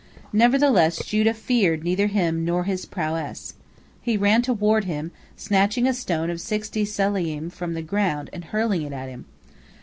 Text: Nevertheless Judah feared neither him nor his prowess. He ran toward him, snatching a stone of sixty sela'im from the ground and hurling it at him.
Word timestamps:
Nevertheless 0.33 1.05
Judah 1.05 1.35
feared 1.35 1.83
neither 1.83 2.07
him 2.07 2.43
nor 2.43 2.63
his 2.63 2.87
prowess. 2.87 3.53
He 4.01 4.17
ran 4.17 4.41
toward 4.41 4.85
him, 4.85 5.11
snatching 5.37 5.85
a 5.85 5.93
stone 5.93 6.31
of 6.31 6.41
sixty 6.41 6.85
sela'im 6.85 7.51
from 7.51 7.75
the 7.75 7.83
ground 7.83 8.31
and 8.33 8.45
hurling 8.45 8.81
it 8.81 8.93
at 8.93 9.09
him. 9.09 9.25